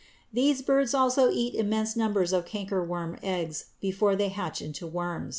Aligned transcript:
These 0.33 0.63
birds 0.63 0.95
also 0.95 1.29
eat 1.29 1.53
immense 1.53 1.95
numbers 1.95 2.33
of 2.33 2.43
cankerworm 2.47 3.19
eggs 3.21 3.65
before 3.79 4.15
they 4.15 4.29
hatch 4.29 4.59
into 4.59 4.87
worms. 4.87 5.29